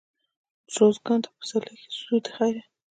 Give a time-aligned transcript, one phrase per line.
[0.75, 2.63] روزګان ته په پسرلي کښي ځو دخيره.